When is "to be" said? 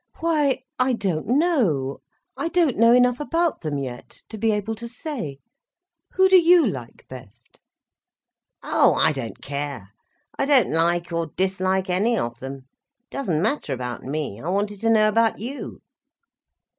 4.29-4.51